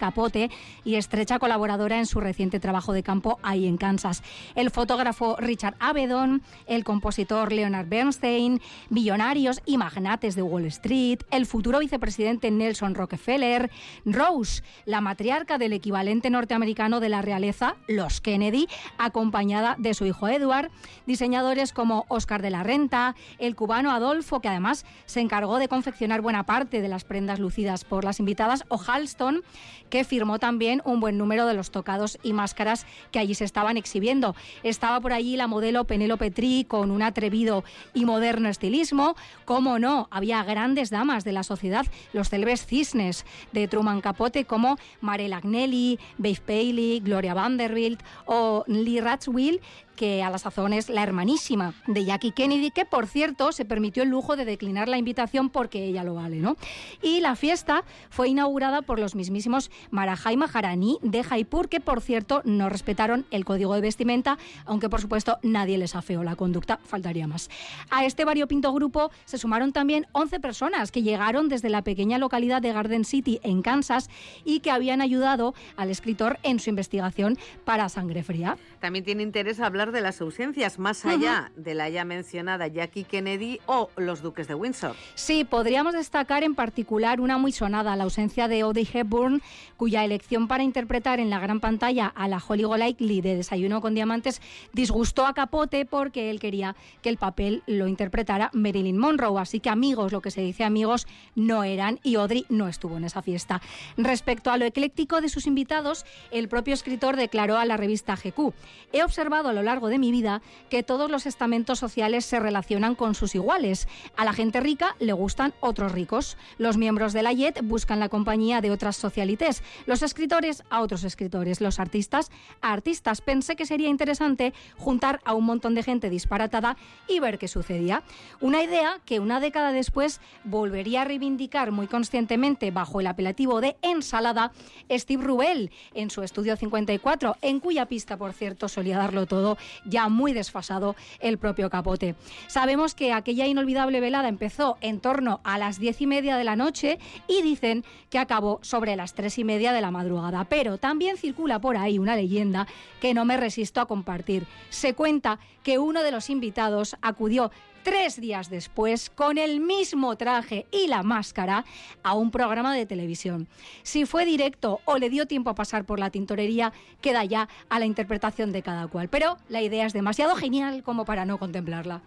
Y 0.85 0.95
estrecha 0.95 1.39
colaboradora 1.39 1.99
en 1.99 2.07
su 2.07 2.21
reciente 2.21 2.61
trabajo 2.61 2.93
de 2.93 3.03
campo 3.03 3.39
ahí 3.43 3.67
en 3.67 3.77
Kansas. 3.77 4.23
El 4.55 4.71
fotógrafo 4.71 5.37
Richard 5.37 5.75
Avedon, 5.81 6.43
el 6.67 6.85
compositor 6.85 7.53
Leonard 7.53 7.89
Bernstein, 7.89 8.61
billonarios 8.91 9.61
y 9.67 9.77
magnates 9.77 10.35
de 10.37 10.43
Wall 10.43 10.67
Street, 10.67 11.21
el 11.31 11.47
futuro 11.47 11.79
vicepresidente 11.81 12.51
Nelson 12.51 12.95
Rockefeller, 12.95 13.71
Rose, 14.05 14.63
la 14.85 15.01
matriarca 15.01 15.59
del 15.59 15.73
equivalente 15.73 16.31
norteamericano 16.31 17.01
de 17.01 17.09
la 17.09 17.23
realeza, 17.23 17.77
los 17.89 18.21
Kennedy, 18.21 18.69
acompañada 18.99 19.77
de 19.79 19.95
su 19.95 20.07
hijo 20.07 20.29
Edward, 20.29 20.71
diseñadores 21.07 21.73
como 21.73 22.07
Oscar 22.09 22.43
de 22.43 22.51
la 22.51 22.63
Renta, 22.63 23.17
el 23.39 23.57
cubano 23.57 23.91
Adolfo, 23.91 24.41
que 24.41 24.49
además 24.49 24.87
se 25.07 25.21
encargó 25.21 25.59
de 25.59 25.69
confeccionar 25.69 26.21
buena 26.21 26.45
parte 26.45 26.81
de 26.81 26.89
las 26.89 27.05
prendas 27.05 27.41
lucidas 27.41 27.85
por 27.85 28.05
las 28.05 28.21
invitadas, 28.21 28.65
o 28.69 28.79
Halston, 28.79 29.43
que 29.91 30.04
firmó 30.05 30.39
también 30.39 30.83
un 30.85 31.01
buen 31.01 31.19
número 31.19 31.47
de 31.47 31.55
los 31.55 31.71
tocados 31.71 32.19
y 32.23 32.33
máscaras 32.33 32.87
que 33.11 33.19
allí 33.19 33.35
se 33.35 33.45
estaban 33.45 33.77
exhibiendo. 33.77 34.35
Estaba 34.63 35.01
por 35.01 35.13
allí 35.13 35.37
la 35.37 35.47
modelo 35.47 35.85
Penélope 35.85 36.31
Tri 36.31 36.65
con 36.65 36.91
un 36.91 37.03
atrevido 37.03 37.65
y 37.93 38.05
moderno 38.05 38.49
estilismo. 38.49 39.17
Cómo 39.45 39.79
no, 39.79 40.09
había 40.11 40.43
grandes 40.45 40.91
damas 40.91 41.25
de 41.25 41.33
la 41.33 41.43
sociedad, 41.43 41.87
los 42.13 42.29
célebres 42.29 42.67
cisnes 42.67 43.25
de 43.53 43.69
Truman 43.69 44.01
Capote 44.01 44.45
como 44.45 44.79
Marella 45.01 45.39
Agnelli, 45.39 45.99
Babe 46.19 46.41
Paley, 46.47 47.01
Gloria 47.01 47.35
Vanderbilt 47.35 48.01
o 48.27 48.65
Lee 48.67 49.01
Ratzwill 49.01 49.61
que 49.95 50.23
a 50.23 50.31
la 50.31 50.39
sazón 50.39 50.73
es 50.73 50.89
la 50.89 51.03
hermanísima 51.03 51.75
de 51.87 52.05
Jackie 52.05 52.33
Kennedy, 52.33 52.71
que 52.71 52.85
por 52.85 53.07
cierto 53.07 53.53
se 53.53 53.65
permitió 53.65 54.03
el 54.03 54.11
lujo 54.11 54.37
de 54.37 54.45
declinar 54.45 54.89
la 54.89 54.99
invitación 54.99 55.51
porque 55.51 55.85
ella 55.85 56.05
lo 56.05 56.15
vale, 56.15 56.37
¿no? 56.37 56.57
Y 57.03 57.21
la 57.21 57.37
fiesta 57.37 57.85
fue 58.11 58.29
inaugurada 58.29 58.83
por 58.83 58.99
los 58.99 59.15
mismísimos 59.15 59.71
Marajá 59.91 60.33
y 60.33 60.37
Maharani 60.37 60.99
de 61.03 61.23
Jaipur, 61.23 61.69
que 61.69 61.81
por 61.81 62.01
cierto 62.01 62.43
no 62.45 62.69
respetaron 62.69 63.27
el 63.31 63.45
código 63.45 63.75
de 63.75 63.81
vestimenta, 63.81 64.39
aunque 64.65 64.89
por 64.89 65.01
supuesto 65.01 65.39
nadie 65.43 65.79
les 65.79 65.95
afeó 65.95 66.23
la 66.25 66.37
conducta, 66.37 66.79
faltaría 66.85 67.27
más. 67.27 67.51
A 67.91 68.05
este 68.05 68.25
variopinto 68.25 68.73
grupo 68.73 69.11
se 69.25 69.39
sumaron 69.39 69.73
también 69.73 70.07
11 70.13 70.41
personas 70.41 70.91
que 70.91 71.03
llegaron 71.03 71.49
desde 71.49 71.71
la 71.71 71.83
pequeña 71.83 72.19
localidad 72.19 72.63
de 72.63 72.73
Garden 72.73 73.05
City 73.05 73.41
en 73.43 73.63
Kansas 73.63 74.11
y 74.45 74.61
que 74.61 74.71
habían 74.71 75.01
ayudado 75.01 75.55
al 75.77 75.91
escritor 75.91 76.39
en 76.43 76.61
su 76.61 76.71
investigación 76.71 77.39
para 77.65 77.89
Sangre 77.89 78.23
Fría. 78.23 78.57
También 78.81 79.05
tiene 79.05 79.23
interés 79.23 79.61
hablar 79.61 79.84
de 79.93 80.01
las 80.01 80.21
ausencias 80.21 80.79
más 80.79 81.05
allá 81.05 81.53
de 81.57 81.75
la 81.75 81.89
ya 81.89 82.05
mencionada 82.05 82.67
Jackie 82.67 83.05
Kennedy 83.05 83.61
o 83.67 83.91
los 83.97 84.23
duques 84.23 84.49
de 84.49 84.55
Windsor. 84.55 84.97
Sí, 85.15 85.45
podríamos 85.45 85.95
destacar 85.95 86.45
en 86.45 86.55
particular 86.55 87.21
una 87.21 87.39
muy 87.39 87.53
sonada, 87.53 87.97
la 87.97 88.05
ausencia 88.05 88.49
de 88.49 88.61
Audrey 88.61 88.89
Hepburn, 88.93 89.43
cuya 89.77 90.05
elección 90.05 90.49
para 90.49 90.63
interpretar 90.63 91.21
en 91.21 91.31
la 91.31 91.41
gran 91.41 91.61
pantalla 91.61 92.07
a 92.07 92.29
la 92.29 92.43
Holly 92.47 92.65
Golightly 92.65 93.21
de 93.21 93.37
Desayuno 93.37 93.81
con 93.81 93.95
Diamantes 93.95 94.41
disgustó 94.73 95.27
a 95.27 95.35
Capote 95.35 95.85
porque 95.85 96.31
él 96.31 96.41
quería 96.41 96.77
que 97.03 97.09
el 97.09 97.17
papel 97.17 97.63
lo 97.67 97.87
interpretara 97.89 98.51
Marilyn 98.53 98.99
Monroe. 98.99 99.41
Así 99.41 99.61
que 99.61 99.71
amigos, 99.71 100.13
lo 100.13 100.21
que 100.21 100.31
se 100.31 100.41
dice 100.41 100.65
amigos, 100.65 101.07
no 101.35 101.65
eran 101.65 102.01
y 102.03 102.15
Audrey 102.17 102.47
no 102.49 102.69
estuvo 102.69 102.97
en 102.97 103.05
esa 103.05 103.23
fiesta. 103.23 103.61
Respecto 103.97 104.51
a 104.51 104.57
lo 104.57 104.65
ecléctico 104.65 105.21
de 105.21 105.29
sus 105.29 105.47
invitados, 105.47 106.05
el 106.31 106.49
propio 106.49 106.75
escritor 106.75 107.17
declaró 107.17 107.59
a 107.59 107.65
la 107.65 107.77
revista 107.77 108.17
GQ, 108.17 108.53
he 108.93 109.03
observado 109.03 109.49
a 109.49 109.53
lo 109.53 109.63
largo 109.63 109.74
largo 109.75 109.89
de 109.89 109.99
mi 109.99 110.13
vida 110.13 110.41
que 110.71 110.85
todos 110.85 111.11
los 111.11 111.27
estamentos 111.27 111.81
sociales 111.81 112.25
se 112.25 112.39
relacionan 112.39 112.95
con 112.95 113.17
sus 113.17 113.35
iguales. 113.35 113.89
A 114.17 114.25
la 114.25 114.33
gente 114.33 114.61
rica 114.61 114.95
le 115.01 115.13
gustan 115.13 115.53
otros 115.59 115.91
ricos. 115.91 116.37
Los 116.59 116.77
miembros 116.77 117.13
de 117.13 117.25
la 117.25 117.33
YET 117.33 117.61
buscan 117.65 117.99
la 117.99 118.09
compañía 118.09 118.61
de 118.61 118.71
otras 118.71 118.97
socialites. 118.97 119.65
Los 119.87 120.03
escritores 120.03 120.63
a 120.71 120.81
otros 120.81 121.03
escritores. 121.03 121.61
Los 121.61 121.81
artistas 121.81 122.31
a 122.61 122.73
artistas. 122.73 123.21
Pensé 123.21 123.57
que 123.57 123.67
sería 123.67 123.89
interesante 123.89 124.55
juntar 124.77 125.21
a 125.25 125.35
un 125.35 125.45
montón 125.45 125.75
de 125.75 125.83
gente 125.83 126.09
disparatada 126.09 126.77
y 127.09 127.19
ver 127.19 127.41
qué 127.41 127.49
sucedía. 127.49 128.05
Una 128.41 128.63
idea 128.63 129.01
que 129.05 129.19
una 129.19 129.41
década 129.41 129.73
después 129.73 130.21
volvería 130.45 131.03
a 131.03 131.05
reivindicar 131.05 131.73
muy 131.73 131.89
conscientemente 131.89 132.71
bajo 132.71 133.01
el 133.01 133.09
apelativo 133.09 133.61
de 133.61 133.77
ensalada 133.83 134.53
Steve 134.89 135.25
Rubel 135.25 135.73
en 135.95 136.11
su 136.11 136.23
estudio 136.23 136.57
54, 136.57 137.39
en 137.43 137.59
cuya 137.59 137.87
pista, 137.87 138.17
por 138.17 138.33
cierto, 138.35 138.69
solía 138.69 138.99
darlo 138.99 139.27
todo, 139.27 139.59
ya 139.85 140.09
muy 140.09 140.33
desfasado 140.33 140.97
el 141.21 141.39
propio 141.39 141.71
Capote. 141.71 142.15
Sabemos 142.47 142.95
que 142.95 143.13
aquella 143.13 143.47
inolvidable 143.47 144.01
velada 144.01 144.29
empezó 144.29 144.77
en 144.81 145.01
torno 145.01 145.41
a 145.45 145.59
las 145.59 145.79
diez 145.79 146.01
y 146.01 146.07
media 146.07 146.37
de 146.37 146.45
la 146.45 146.57
noche 146.57 146.99
y 147.29 147.43
dicen 147.43 147.85
que 148.11 148.19
acabó 148.19 148.59
sobre 148.63 148.97
las 148.97 149.15
tres 149.15 149.39
y 149.39 149.45
media 149.45 149.73
de 149.73 149.81
la 149.81 149.91
madrugada, 149.91 150.45
pero 150.45 150.79
también 150.79 151.17
circula 151.17 151.61
por 151.61 151.77
ahí 151.77 151.99
una 151.99 152.17
leyenda 152.17 152.67
que 153.01 153.15
no 153.15 153.25
me 153.25 153.37
resisto 153.37 153.81
a 153.81 153.87
compartir. 153.87 154.47
Se 154.71 154.95
cuenta 154.95 155.39
que 155.63 155.79
uno 155.79 156.03
de 156.03 156.11
los 156.11 156.31
invitados 156.31 156.97
acudió 157.03 157.51
tres 157.85 158.21
días 158.21 158.51
después, 158.51 159.11
con 159.11 159.39
el 159.39 159.61
mismo 159.61 160.17
traje 160.17 160.67
y 160.73 160.89
la 160.89 161.05
máscara, 161.05 161.65
a 162.03 162.15
un 162.15 162.33
programa 162.33 162.75
de 162.75 162.87
televisión. 162.87 163.47
Si 163.85 164.07
fue 164.07 164.25
directo 164.25 164.81
o 164.87 164.99
le 164.99 165.11
dio 165.11 165.27
tiempo 165.27 165.51
a 165.51 165.55
pasar 165.55 165.85
por 165.85 166.01
la 166.01 166.11
tintorería, 166.11 166.73
queda 167.01 167.25
ya 167.25 167.49
a 167.69 167.79
la 167.79 167.87
interpretación 167.87 168.51
de 168.51 168.63
cada 168.63 168.89
cual. 168.89 169.09
Pero 169.09 169.37
la 169.49 169.63
idea 169.63 169.87
es 169.87 169.93
demasiado 169.93 170.35
genial 170.35 170.83
como 170.83 171.05
para 171.05 171.25
no 171.27 171.39
contemplarla. 171.39 172.01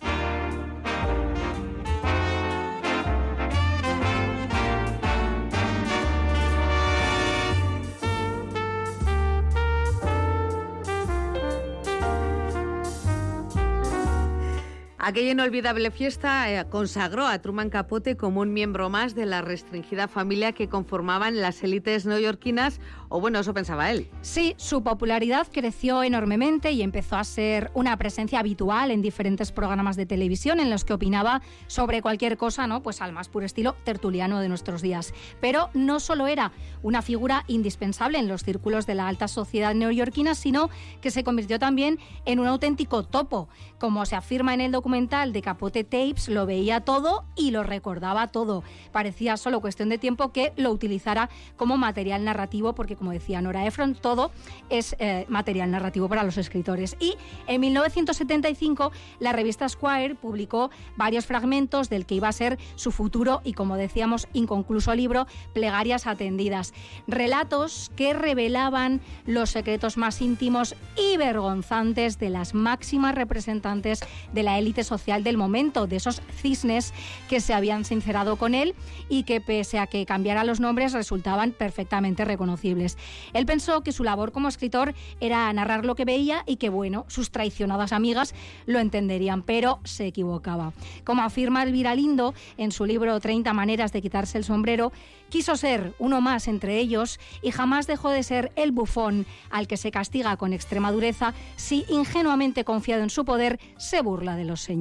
Aquella 15.07 15.31
inolvidable 15.31 15.89
fiesta 15.89 16.51
eh, 16.51 16.65
consagró 16.69 17.25
a 17.25 17.39
Truman 17.41 17.69
Capote 17.69 18.17
como 18.17 18.41
un 18.41 18.51
miembro 18.51 18.89
más 18.89 19.15
de 19.15 19.25
la 19.25 19.41
restringida 19.41 20.09
familia 20.09 20.51
que 20.51 20.67
conformaban 20.67 21.39
las 21.39 21.63
élites 21.63 22.05
neoyorquinas, 22.05 22.81
o 23.07 23.21
bueno, 23.21 23.39
eso 23.39 23.53
pensaba 23.53 23.89
él. 23.89 24.09
Sí, 24.19 24.53
su 24.57 24.83
popularidad 24.83 25.47
creció 25.49 26.03
enormemente 26.03 26.73
y 26.73 26.81
empezó 26.81 27.15
a 27.15 27.23
ser 27.23 27.71
una 27.73 27.95
presencia 27.95 28.41
habitual 28.41 28.91
en 28.91 29.01
diferentes 29.01 29.53
programas 29.53 29.95
de 29.95 30.05
televisión 30.05 30.59
en 30.59 30.69
los 30.69 30.83
que 30.83 30.91
opinaba 30.91 31.41
sobre 31.67 32.01
cualquier 32.01 32.35
cosa, 32.35 32.67
¿no? 32.67 32.83
Pues 32.83 33.01
al 33.01 33.13
más 33.13 33.29
puro 33.29 33.45
estilo 33.45 33.77
tertuliano 33.85 34.41
de 34.41 34.49
nuestros 34.49 34.81
días. 34.81 35.13
Pero 35.39 35.69
no 35.73 36.01
solo 36.01 36.27
era 36.27 36.51
una 36.83 37.01
figura 37.01 37.45
indispensable 37.47 38.17
en 38.17 38.27
los 38.27 38.43
círculos 38.43 38.85
de 38.85 38.95
la 38.95 39.07
alta 39.07 39.29
sociedad 39.29 39.73
neoyorquina, 39.73 40.35
sino 40.35 40.69
que 40.99 41.11
se 41.11 41.23
convirtió 41.23 41.59
también 41.59 41.97
en 42.25 42.41
un 42.41 42.47
auténtico 42.47 43.03
topo, 43.03 43.47
como 43.79 44.05
se 44.05 44.17
afirma 44.17 44.53
en 44.53 44.59
el 44.59 44.73
documento 44.73 44.96
de 44.97 45.43
Capote 45.43 45.83
Tapes 45.83 46.27
lo 46.27 46.47
veía 46.47 46.81
todo 46.81 47.23
y 47.35 47.51
lo 47.51 47.61
recordaba 47.61 48.29
todo. 48.29 48.63
Parecía 48.91 49.37
solo 49.37 49.61
cuestión 49.61 49.89
de 49.89 49.99
tiempo 49.99 50.31
que 50.31 50.53
lo 50.57 50.71
utilizara 50.71 51.29
como 51.55 51.77
material 51.77 52.25
narrativo, 52.25 52.73
porque 52.73 52.95
como 52.95 53.11
decía 53.11 53.39
Nora 53.39 53.67
Ephron, 53.67 53.93
todo 53.93 54.31
es 54.71 54.95
eh, 54.97 55.27
material 55.29 55.69
narrativo 55.69 56.09
para 56.09 56.23
los 56.23 56.39
escritores. 56.39 56.97
Y 56.99 57.13
en 57.45 57.61
1975 57.61 58.91
la 59.19 59.33
revista 59.33 59.69
Squire 59.69 60.15
publicó 60.15 60.71
varios 60.95 61.27
fragmentos 61.27 61.89
del 61.89 62.07
que 62.07 62.15
iba 62.15 62.27
a 62.27 62.31
ser 62.31 62.57
su 62.75 62.91
futuro 62.91 63.41
y, 63.43 63.53
como 63.53 63.77
decíamos, 63.77 64.27
inconcluso 64.33 64.95
libro, 64.95 65.27
Plegarias 65.53 66.07
Atendidas. 66.07 66.73
Relatos 67.05 67.91
que 67.95 68.15
revelaban 68.15 68.99
los 69.27 69.51
secretos 69.51 69.95
más 69.95 70.23
íntimos 70.23 70.75
y 70.95 71.17
vergonzantes 71.17 72.17
de 72.17 72.31
las 72.31 72.55
máximas 72.55 73.13
representantes 73.13 73.99
de 74.33 74.41
la 74.41 74.57
élite 74.57 74.87
social 74.88 75.24
del 75.24 75.38
momento, 75.38 75.86
de 75.86 75.98
esos 75.98 76.22
cisnes 76.41 76.94
que 77.29 77.39
se 77.39 77.53
habían 77.53 77.86
sincerado 77.86 78.38
con 78.38 78.56
él 78.56 78.74
y 79.10 79.24
que 79.24 79.41
pese 79.41 79.77
a 79.77 79.86
que 79.88 80.06
cambiara 80.06 80.44
los 80.44 80.60
nombres 80.60 80.94
resultaban 80.94 81.51
perfectamente 81.51 82.25
reconocibles. 82.25 82.97
Él 83.34 83.45
pensó 83.45 83.84
que 83.84 83.91
su 83.91 84.04
labor 84.04 84.32
como 84.32 84.47
escritor 84.47 84.95
era 85.19 85.52
narrar 85.54 85.86
lo 85.86 85.95
que 85.95 86.06
veía 86.06 86.43
y 86.47 86.56
que, 86.56 86.69
bueno, 86.69 87.06
sus 87.08 87.32
traicionadas 87.32 87.91
amigas 87.91 88.34
lo 88.65 88.80
entenderían, 88.80 89.43
pero 89.43 89.80
se 89.84 90.08
equivocaba. 90.08 90.73
Como 91.04 91.21
afirma 91.21 91.63
Elvira 91.63 91.93
Lindo 91.93 92.34
en 92.58 92.71
su 92.71 92.86
libro 92.86 93.19
30 93.19 93.54
maneras 93.54 93.91
de 93.91 94.02
quitarse 94.02 94.38
el 94.38 94.43
sombrero, 94.43 94.91
quiso 95.30 95.56
ser 95.56 95.93
uno 96.00 96.21
más 96.21 96.47
entre 96.47 96.80
ellos 96.80 97.19
y 97.41 97.52
jamás 97.52 97.88
dejó 97.88 98.10
de 98.10 98.23
ser 98.23 98.52
el 98.56 98.71
bufón 98.71 99.26
al 99.50 99.67
que 99.67 99.78
se 99.78 99.91
castiga 99.91 100.38
con 100.38 100.54
extrema 100.54 100.91
dureza 100.91 101.34
si 101.56 101.86
ingenuamente 101.89 102.63
confiado 102.63 103.04
en 103.04 103.10
su 103.10 103.26
poder 103.26 103.60
se 103.78 104.02
burla 104.02 104.36
de 104.36 104.45
los 104.45 104.62
señores. 104.62 104.76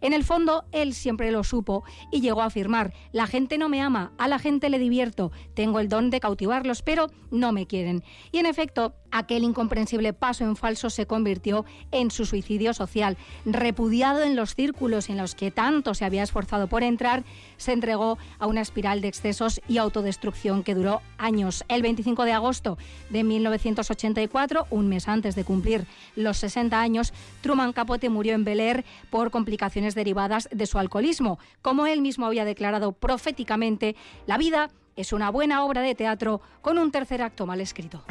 En 0.00 0.12
el 0.12 0.24
fondo, 0.24 0.64
él 0.72 0.94
siempre 0.94 1.30
lo 1.30 1.44
supo 1.44 1.84
y 2.10 2.20
llegó 2.20 2.42
a 2.42 2.46
afirmar, 2.46 2.92
la 3.12 3.26
gente 3.26 3.58
no 3.58 3.68
me 3.68 3.80
ama, 3.80 4.12
a 4.18 4.28
la 4.28 4.38
gente 4.38 4.68
le 4.68 4.78
divierto, 4.78 5.32
tengo 5.54 5.80
el 5.80 5.88
don 5.88 6.10
de 6.10 6.20
cautivarlos, 6.20 6.82
pero 6.82 7.08
no 7.30 7.52
me 7.52 7.66
quieren. 7.66 8.02
Y 8.32 8.38
en 8.38 8.46
efecto, 8.46 8.94
aquel 9.14 9.44
incomprensible 9.44 10.12
paso 10.12 10.44
en 10.44 10.56
falso 10.56 10.90
se 10.90 11.06
convirtió 11.06 11.64
en 11.92 12.10
su 12.10 12.26
suicidio 12.26 12.74
social. 12.74 13.16
Repudiado 13.46 14.22
en 14.22 14.34
los 14.34 14.56
círculos 14.56 15.08
en 15.08 15.16
los 15.16 15.36
que 15.36 15.52
tanto 15.52 15.94
se 15.94 16.04
había 16.04 16.24
esforzado 16.24 16.66
por 16.66 16.82
entrar, 16.82 17.22
se 17.56 17.72
entregó 17.72 18.18
a 18.40 18.46
una 18.48 18.60
espiral 18.60 19.00
de 19.00 19.08
excesos 19.08 19.60
y 19.68 19.78
autodestrucción 19.78 20.64
que 20.64 20.74
duró 20.74 21.00
años. 21.16 21.64
El 21.68 21.82
25 21.82 22.24
de 22.24 22.32
agosto 22.32 22.76
de 23.10 23.22
1984, 23.22 24.66
un 24.70 24.88
mes 24.88 25.06
antes 25.06 25.36
de 25.36 25.44
cumplir 25.44 25.86
los 26.16 26.38
60 26.38 26.80
años, 26.80 27.12
Truman 27.40 27.72
Capote 27.72 28.10
murió 28.10 28.34
en 28.34 28.44
Bel 28.44 28.58
Air 28.58 28.84
por 29.10 29.30
complicaciones 29.30 29.94
derivadas 29.94 30.48
de 30.50 30.66
su 30.66 30.78
alcoholismo. 30.78 31.38
Como 31.62 31.86
él 31.86 32.02
mismo 32.02 32.26
había 32.26 32.44
declarado 32.44 32.90
proféticamente, 32.90 33.94
la 34.26 34.38
vida 34.38 34.70
es 34.96 35.12
una 35.12 35.30
buena 35.30 35.64
obra 35.64 35.82
de 35.82 35.94
teatro 35.94 36.40
con 36.62 36.78
un 36.78 36.90
tercer 36.90 37.22
acto 37.22 37.46
mal 37.46 37.60
escrito. 37.60 38.02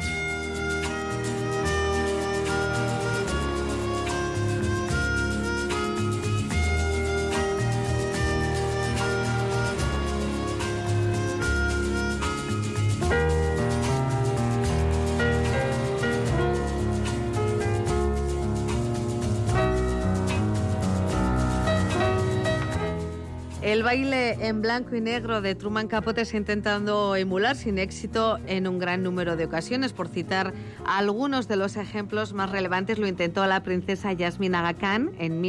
Baile 23.84 24.48
en 24.48 24.62
blanco 24.62 24.96
y 24.96 25.02
negro 25.02 25.42
de 25.42 25.54
Truman 25.54 25.88
Capote 25.88 26.24
se 26.24 26.38
intentando 26.38 27.16
emular 27.16 27.54
sin 27.54 27.78
éxito 27.78 28.38
en 28.46 28.66
un 28.66 28.78
gran 28.78 29.02
número 29.02 29.36
de 29.36 29.44
ocasiones. 29.44 29.92
Por 29.92 30.08
citar 30.08 30.54
algunos 30.86 31.48
de 31.48 31.56
los 31.56 31.76
ejemplos 31.76 32.32
más 32.32 32.50
relevantes, 32.50 32.98
lo 32.98 33.06
intentó 33.06 33.46
la 33.46 33.62
princesa 33.62 34.10
Yasmin 34.14 34.54
Aga 34.54 34.72
Khan 34.72 35.12
en 35.18 35.42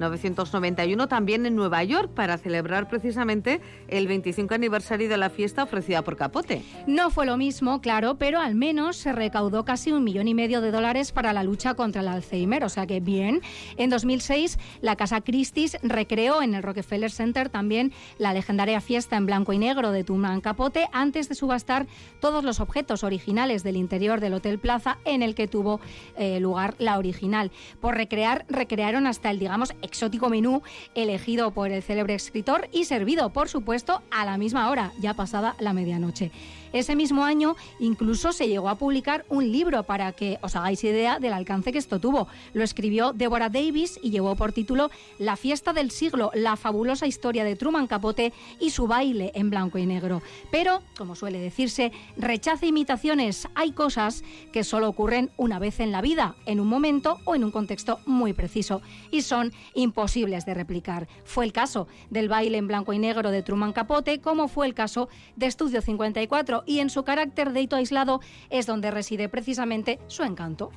1991, 0.00 1.08
también 1.08 1.44
en 1.44 1.54
Nueva 1.54 1.84
York, 1.84 2.10
para 2.14 2.38
celebrar 2.38 2.88
precisamente 2.88 3.60
el 3.88 4.08
25 4.08 4.54
aniversario 4.54 5.08
de 5.08 5.16
la 5.18 5.28
fiesta 5.28 5.62
ofrecida 5.62 6.02
por 6.02 6.16
Capote. 6.16 6.62
No 6.86 7.10
fue 7.10 7.26
lo 7.26 7.36
mismo, 7.36 7.80
claro, 7.80 8.16
pero 8.16 8.40
al 8.40 8.54
menos 8.54 8.96
se 8.96 9.12
recaudó 9.12 9.64
casi 9.64 9.92
un 9.92 10.02
millón 10.02 10.26
y 10.26 10.34
medio 10.34 10.62
de 10.62 10.70
dólares 10.70 11.12
para 11.12 11.32
la 11.32 11.42
lucha 11.42 11.74
contra 11.74 12.00
el 12.00 12.08
Alzheimer, 12.08 12.64
o 12.64 12.68
sea 12.68 12.86
que 12.86 13.00
bien. 13.00 13.42
En 13.76 13.90
2006, 13.90 14.58
la 14.80 14.96
Casa 14.96 15.20
Christie's 15.20 15.76
recreó 15.82 16.42
en 16.42 16.54
el 16.54 16.62
Rockefeller 16.62 17.10
Center 17.10 17.50
también 17.50 17.92
la 18.18 18.32
legendaria 18.32 18.80
fiesta 18.80 19.16
en 19.16 19.26
blanco 19.26 19.52
y 19.52 19.58
negro 19.58 19.92
de 19.92 20.04
Truman 20.04 20.40
Capote 20.40 20.88
antes 20.92 21.28
de 21.28 21.34
subastar 21.34 21.86
todos 22.20 22.42
los 22.42 22.60
objetos 22.60 23.04
originales 23.04 23.62
del 23.62 23.76
interior 23.76 24.20
del 24.20 24.34
Hotel 24.34 24.58
Plaza 24.58 24.98
en 25.04 25.22
el 25.22 25.34
que 25.34 25.46
tuvo 25.46 25.80
eh, 26.16 26.40
lugar 26.40 26.74
la 26.78 26.98
original. 26.98 27.50
Por 27.80 27.96
recrear, 27.96 28.46
recrearon 28.48 29.06
hasta 29.06 29.30
el, 29.30 29.38
digamos, 29.38 29.74
exótico 29.90 30.30
menú 30.30 30.62
elegido 30.94 31.50
por 31.50 31.72
el 31.72 31.82
célebre 31.82 32.14
escritor 32.14 32.68
y 32.72 32.84
servido, 32.84 33.30
por 33.30 33.48
supuesto, 33.48 34.02
a 34.12 34.24
la 34.24 34.38
misma 34.38 34.70
hora, 34.70 34.92
ya 35.00 35.14
pasada 35.14 35.56
la 35.58 35.72
medianoche. 35.72 36.30
Ese 36.72 36.94
mismo 36.94 37.24
año 37.24 37.56
incluso 37.78 38.32
se 38.32 38.46
llegó 38.46 38.68
a 38.68 38.76
publicar 38.76 39.24
un 39.28 39.50
libro 39.50 39.82
para 39.82 40.12
que 40.12 40.38
os 40.40 40.54
hagáis 40.54 40.84
idea 40.84 41.18
del 41.18 41.32
alcance 41.32 41.72
que 41.72 41.78
esto 41.78 41.98
tuvo. 41.98 42.28
Lo 42.54 42.62
escribió 42.62 43.12
Deborah 43.12 43.48
Davis 43.48 43.98
y 44.02 44.10
llevó 44.10 44.36
por 44.36 44.52
título 44.52 44.90
La 45.18 45.36
fiesta 45.36 45.72
del 45.72 45.90
siglo, 45.90 46.30
la 46.34 46.56
fabulosa 46.56 47.06
historia 47.06 47.44
de 47.44 47.56
Truman 47.56 47.86
Capote 47.86 48.32
y 48.60 48.70
su 48.70 48.86
baile 48.86 49.32
en 49.34 49.50
blanco 49.50 49.78
y 49.78 49.86
negro. 49.86 50.22
Pero, 50.50 50.82
como 50.96 51.16
suele 51.16 51.40
decirse, 51.40 51.92
rechaza 52.16 52.66
imitaciones. 52.66 53.48
Hay 53.54 53.72
cosas 53.72 54.22
que 54.52 54.62
solo 54.62 54.88
ocurren 54.88 55.30
una 55.36 55.58
vez 55.58 55.80
en 55.80 55.90
la 55.90 56.00
vida, 56.00 56.36
en 56.46 56.60
un 56.60 56.68
momento 56.68 57.18
o 57.24 57.34
en 57.34 57.44
un 57.44 57.50
contexto 57.50 57.98
muy 58.06 58.32
preciso, 58.32 58.80
y 59.10 59.22
son 59.22 59.52
imposibles 59.74 60.46
de 60.46 60.54
replicar. 60.54 61.08
Fue 61.24 61.44
el 61.44 61.52
caso 61.52 61.88
del 62.10 62.28
baile 62.28 62.58
en 62.58 62.68
blanco 62.68 62.92
y 62.92 62.98
negro 62.98 63.30
de 63.30 63.42
Truman 63.42 63.72
Capote, 63.72 64.20
como 64.20 64.48
fue 64.48 64.66
el 64.66 64.74
caso 64.74 65.08
de 65.36 65.46
Estudio 65.46 65.82
54 65.82 66.59
y 66.66 66.80
en 66.80 66.90
su 66.90 67.04
carácter 67.04 67.52
de 67.52 67.62
hito 67.62 67.76
aislado 67.76 68.20
es 68.50 68.66
donde 68.66 68.90
reside 68.90 69.28
precisamente 69.28 69.98
su 70.06 70.22
encanto. 70.22 70.70